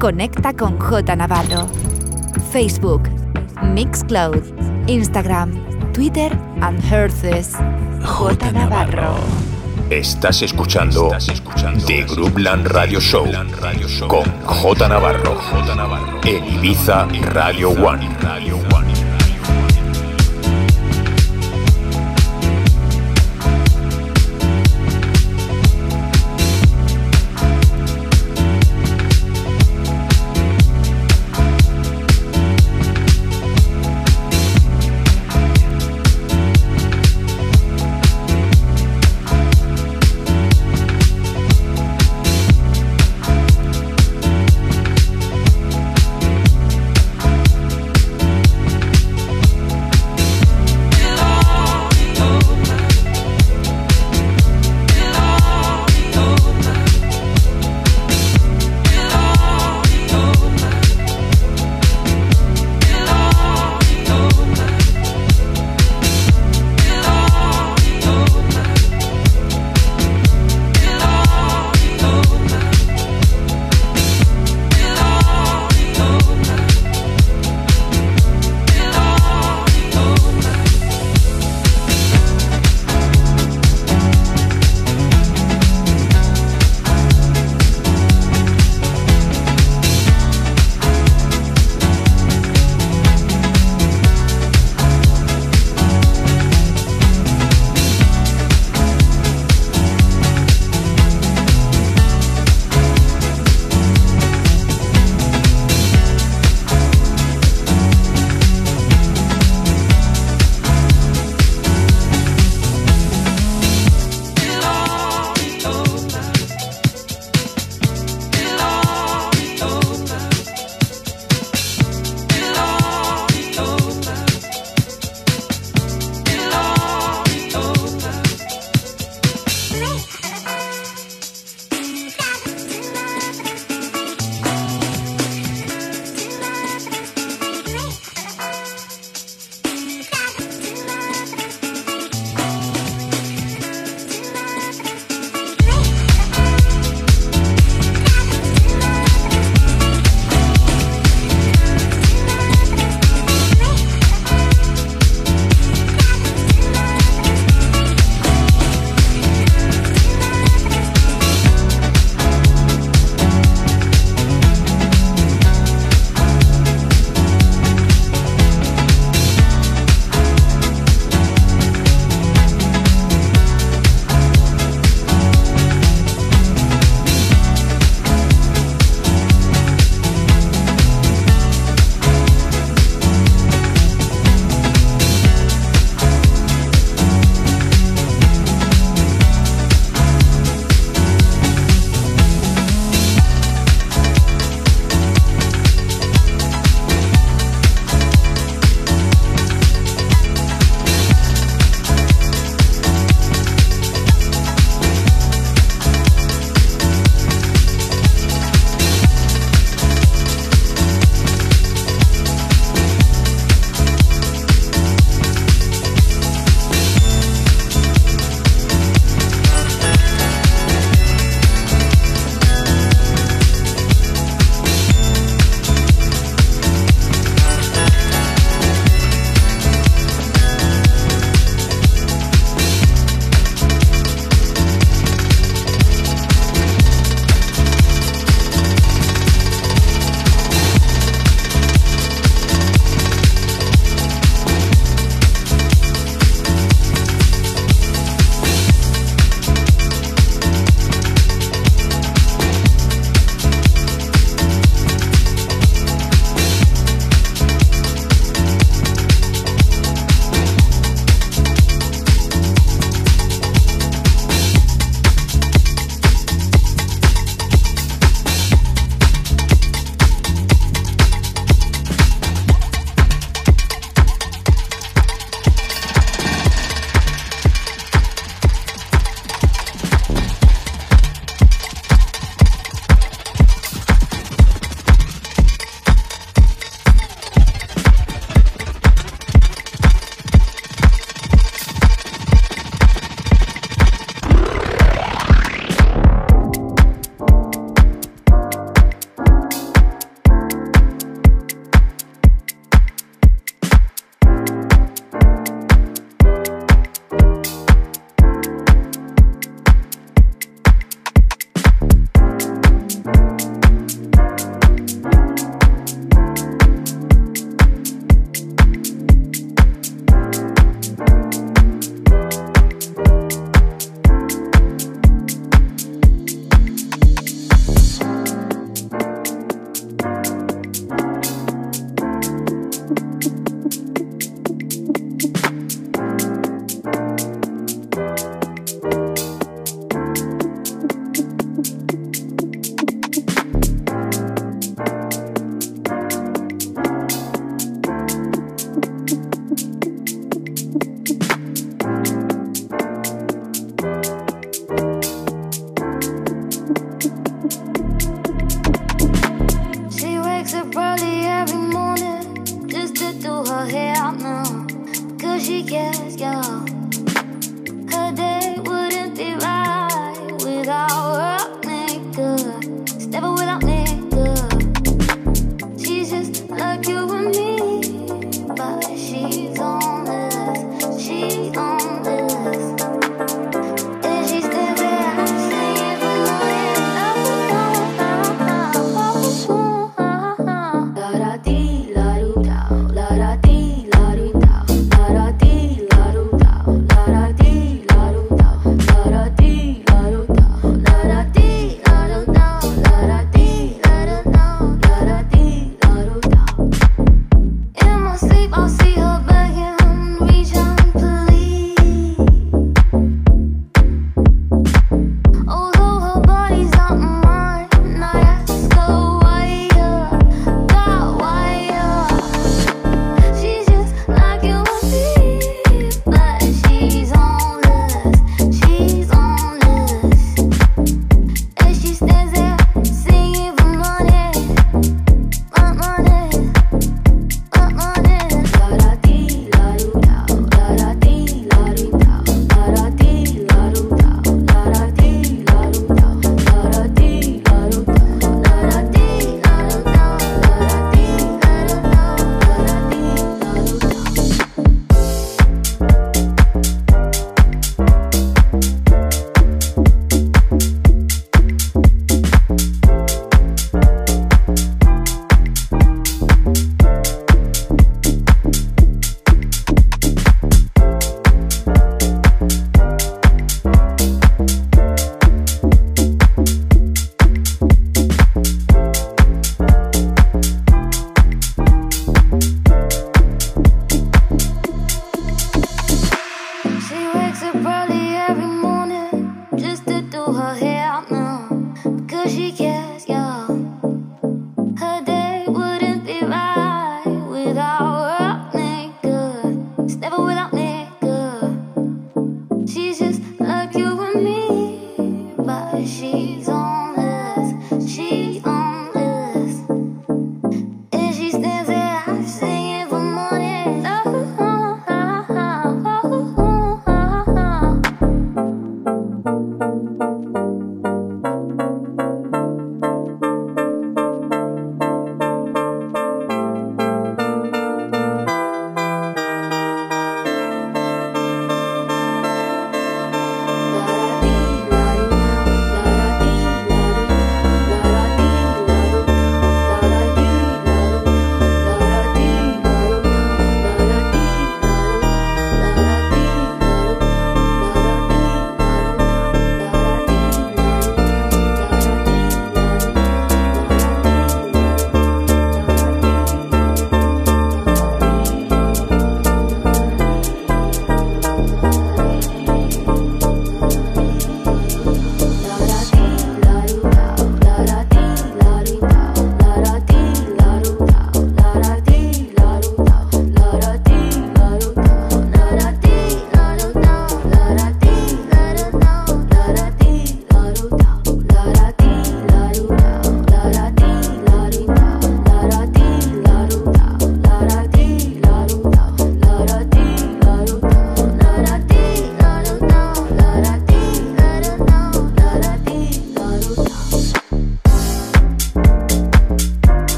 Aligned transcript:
Conecta 0.00 0.54
con 0.54 0.78
J 0.78 1.14
Navarro. 1.14 1.68
Facebook, 2.50 3.02
Mixcloud, 3.62 4.42
Instagram, 4.86 5.52
Twitter 5.92 6.32
and 6.62 6.82
Herces. 6.90 7.52
J 8.02 8.50
Navarro. 8.50 9.16
Estás 9.90 10.40
escuchando, 10.40 11.10
The 11.86 12.04
Groupland 12.04 12.68
Radio 12.68 12.98
Show 12.98 13.26
con 14.08 14.24
J 14.46 14.88
Navarro 14.88 15.38
en 16.24 16.44
Ibiza 16.46 17.06
Radio 17.34 17.68
One. 17.68 18.89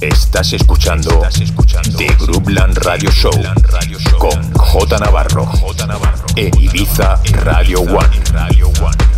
Estás 0.00 0.54
escuchando, 0.54 1.22
The 1.98 2.06
Groupland 2.20 2.78
Radio 2.78 3.10
Show 3.10 3.32
con 4.18 4.52
J 4.54 4.98
Navarro 4.98 5.46
en 6.36 6.58
Ibiza 6.58 7.20
Radio 7.44 7.80
One. 7.82 9.09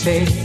say. 0.00 0.39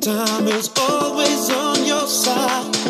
Time 0.00 0.48
is 0.48 0.70
always 0.78 1.50
on 1.50 1.84
your 1.84 2.06
side. 2.06 2.89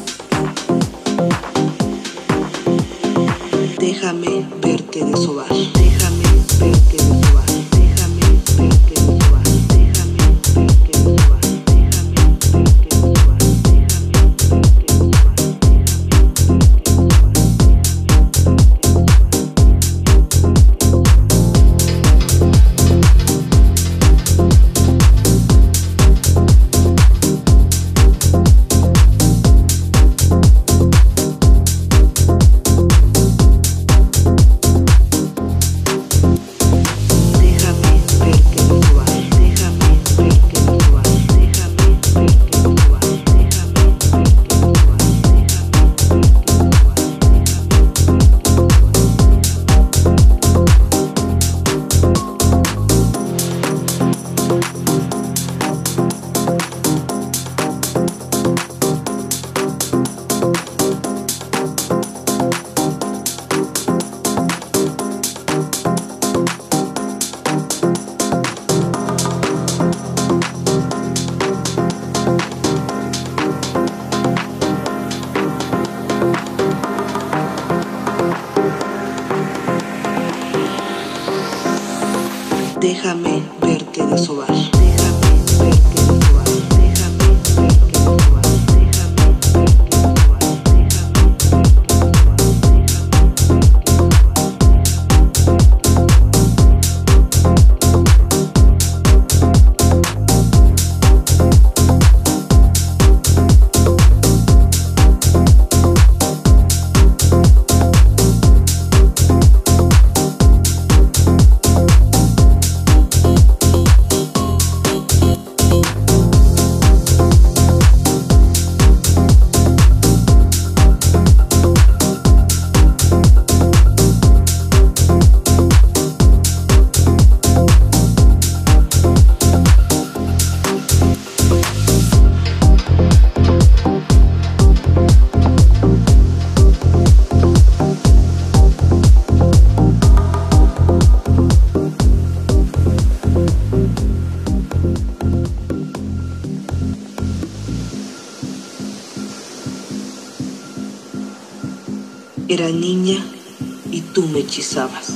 Hechizabas. 154.41 155.13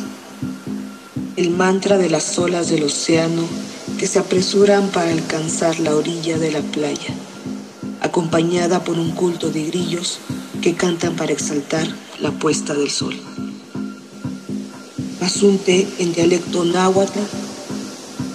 El 1.35 1.49
mantra 1.49 1.97
de 1.97 2.09
las 2.09 2.37
olas 2.39 2.69
del 2.69 2.83
océano 2.83 3.43
que 3.97 4.07
se 4.07 4.19
apresuran 4.19 4.89
para 4.89 5.11
alcanzar 5.11 5.79
la 5.79 5.95
orilla 5.95 6.37
de 6.37 6.51
la 6.51 6.61
playa, 6.61 7.13
acompañada 8.01 8.83
por 8.83 8.97
un 8.97 9.11
culto 9.11 9.49
de 9.49 9.65
grillos 9.65 10.19
que 10.61 10.73
cantan 10.73 11.15
para 11.15 11.33
exaltar 11.33 11.87
la 12.19 12.31
puesta 12.31 12.73
del 12.73 12.89
sol. 12.89 13.15
Asunte 15.21 15.87
en 15.99 16.13
dialecto 16.13 16.65
náhuatl, 16.65 17.19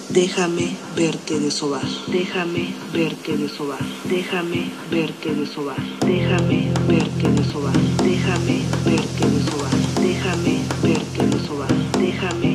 déjame 0.09 0.75
verte 0.95 1.39
desovar, 1.39 1.85
déjame 2.07 2.73
verte 2.93 3.37
desovar, 3.37 3.79
déjame 4.09 4.71
verte 4.89 5.33
desovar, 5.33 5.77
déjame 6.05 6.71
verte 6.87 7.29
desovar, 7.29 7.77
déjame 8.03 8.61
verte 8.85 9.29
desovar, 9.29 9.90
déjame 10.01 10.55
verte 10.83 11.29
desovar, 11.29 11.67
déjame 11.99 12.50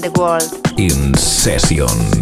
the 0.00 0.10
world. 0.12 0.78
In 0.78 1.14
sessions. 1.14 2.17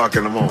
O'clock 0.00 0.16
in 0.16 0.24
the 0.24 0.30
morning. 0.30 0.49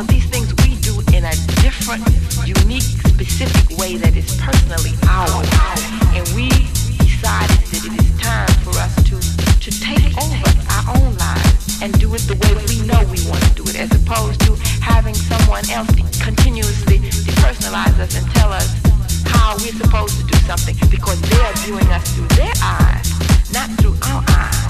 of 0.00 0.08
these 0.08 0.24
things 0.26 0.48
we 0.64 0.76
do 0.80 0.96
in 1.12 1.24
a 1.28 1.34
different, 1.60 2.00
unique, 2.48 2.88
specific 3.04 3.76
way 3.76 3.96
that 3.96 4.16
is 4.16 4.32
personally 4.40 4.96
ours. 5.04 5.44
And 6.16 6.24
we 6.32 6.48
decided 7.04 7.60
that 7.68 7.82
it 7.84 7.94
is 8.00 8.08
time 8.16 8.48
for 8.64 8.72
us 8.80 8.96
to, 9.12 9.20
to 9.20 9.70
take 9.84 10.16
over 10.16 10.48
our 10.72 10.96
own 10.96 11.12
lives 11.20 11.82
and 11.82 11.92
do 12.00 12.08
it 12.14 12.24
the 12.24 12.36
way 12.40 12.52
we 12.64 12.80
know 12.88 12.96
we 13.12 13.20
want 13.28 13.44
to 13.44 13.52
do 13.60 13.64
it, 13.68 13.76
as 13.76 13.92
opposed 13.92 14.40
to 14.48 14.56
having 14.80 15.14
someone 15.14 15.68
else 15.68 15.92
de- 15.92 16.08
continuously 16.24 17.04
depersonalize 17.28 17.98
us 18.00 18.16
and 18.16 18.24
tell 18.32 18.52
us 18.52 18.72
how 19.28 19.52
we're 19.60 19.76
supposed 19.76 20.16
to 20.16 20.24
do 20.24 20.38
something 20.48 20.76
because 20.88 21.20
they 21.28 21.40
are 21.44 21.52
viewing 21.60 21.88
us 21.92 22.08
through 22.16 22.28
their 22.40 22.56
eyes, 22.64 23.04
not 23.52 23.68
through 23.76 23.96
our 24.08 24.24
eyes. 24.32 24.69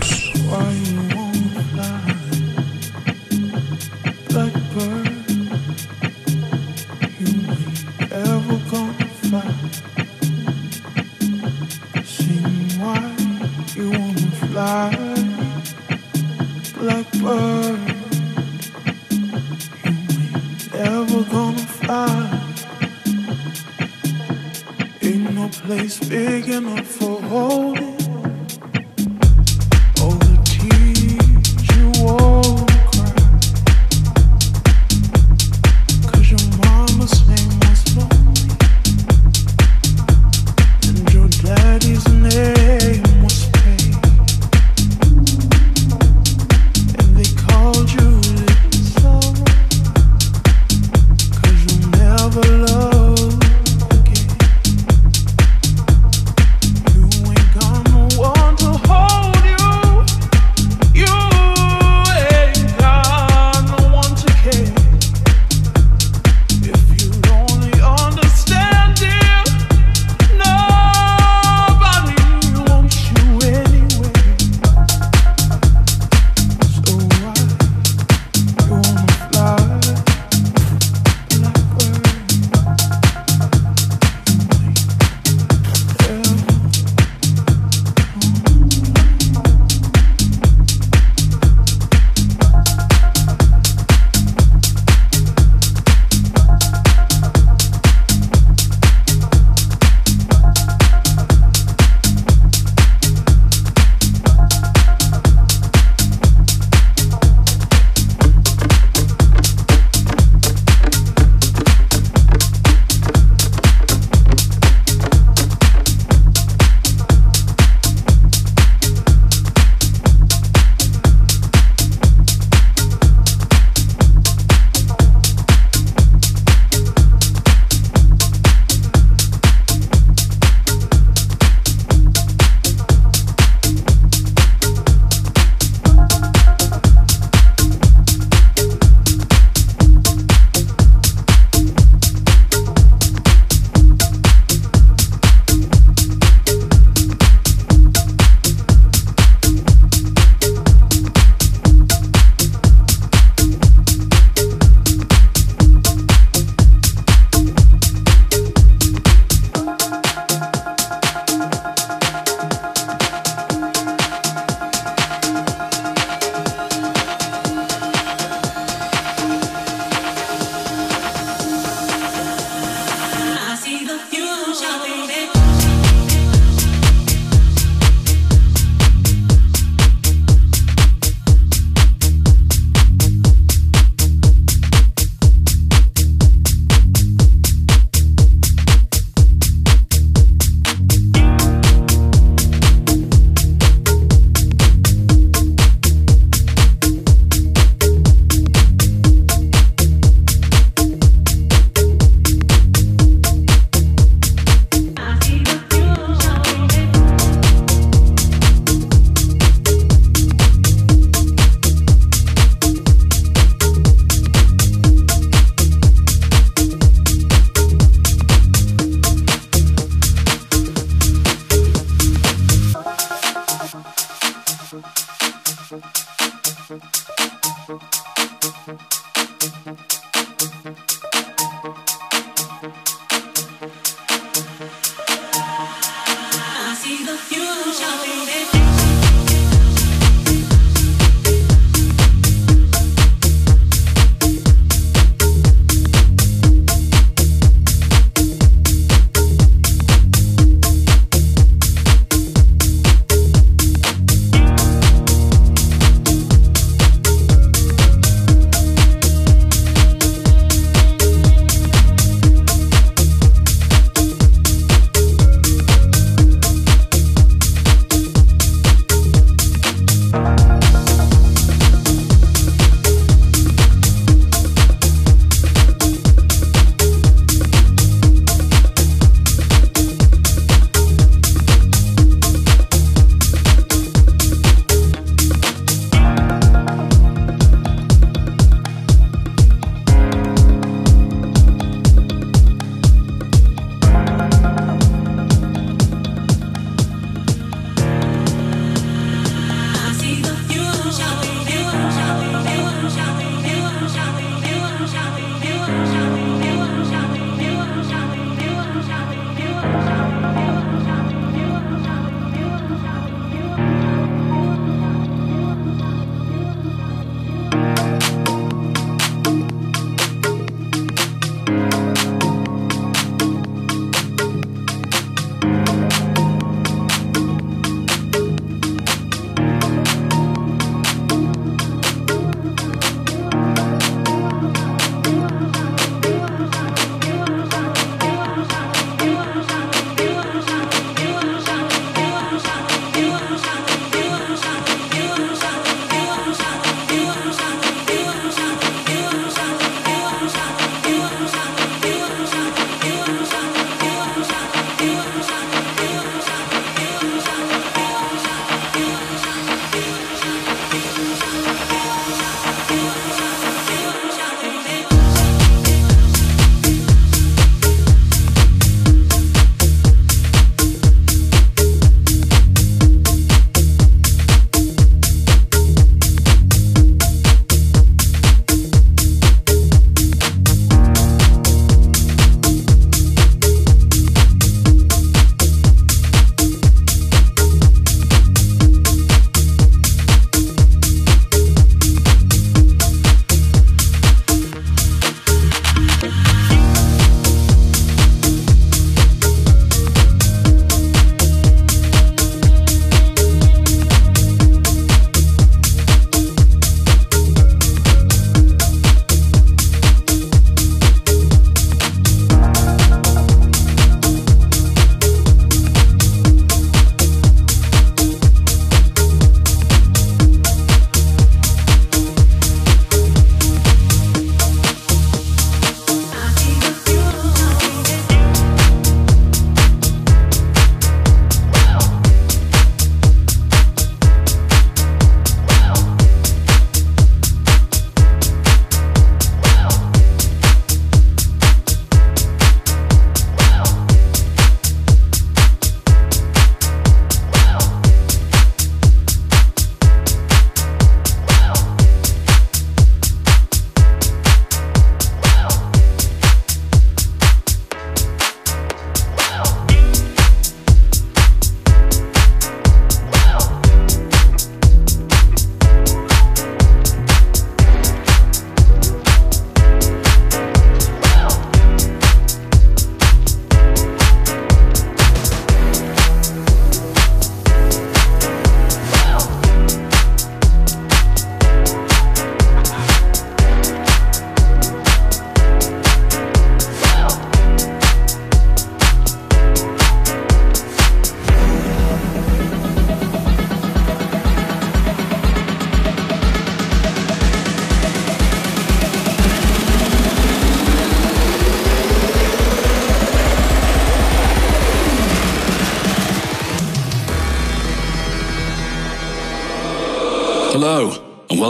see 236.81 237.05
the 237.05 237.15
future, 237.15 237.85
baby. 238.01 238.60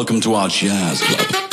Welcome 0.02 0.20
to 0.20 0.34
our 0.34 0.50
jazz 0.50 1.00
club. 1.00 1.51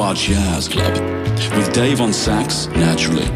Our 0.00 0.14
Jazz 0.14 0.68
Club. 0.68 0.94
With 1.56 1.72
Dave 1.72 2.00
on 2.00 2.12
sax, 2.12 2.66
naturally. 2.68 3.28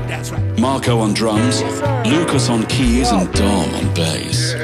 Marco 0.60 0.98
on 0.98 1.12
drums, 1.12 1.62
Lucas 2.06 2.48
on 2.48 2.64
keys, 2.66 3.10
and 3.10 3.32
Dom 3.34 3.74
on 3.74 3.94
bass. 3.94 4.54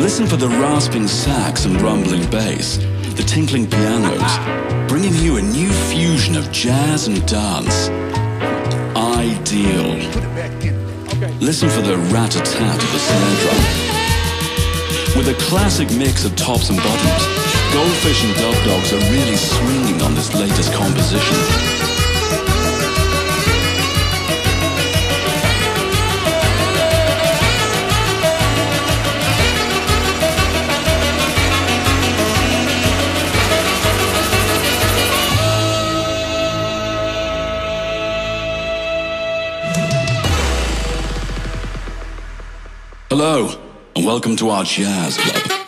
Listen 0.00 0.26
for 0.26 0.36
the 0.36 0.48
rasping 0.48 1.08
sax 1.08 1.64
and 1.64 1.80
rumbling 1.80 2.28
bass, 2.30 2.78
the 3.16 3.24
tinkling 3.26 3.68
pianos, 3.68 4.88
bringing 4.88 5.14
you 5.16 5.38
a 5.38 5.42
new 5.42 5.70
fusion 5.90 6.36
of 6.36 6.50
jazz 6.52 7.08
and 7.08 7.26
dance. 7.26 7.88
Ideal. 8.96 9.96
Listen 11.40 11.68
for 11.68 11.82
the 11.82 11.96
rat-a-tat 12.12 12.82
of 12.82 12.92
the 12.92 12.98
snare 12.98 13.36
drum. 13.42 13.62
With 15.16 15.28
a 15.28 15.34
classic 15.48 15.90
mix 15.96 16.24
of 16.24 16.36
tops 16.36 16.70
and 16.70 16.78
bottoms, 16.78 17.41
Goldfish 17.72 18.24
and 18.24 18.36
Dove 18.36 18.64
Dogs 18.66 18.92
are 18.92 19.10
really 19.10 19.34
swinging 19.34 20.02
on 20.02 20.14
this 20.14 20.34
latest 20.34 20.74
composition. 20.74 21.36
Hello, 43.08 43.58
and 43.96 44.04
welcome 44.04 44.36
to 44.36 44.50
our 44.50 44.64
jazz 44.64 45.16
club. 45.16 45.61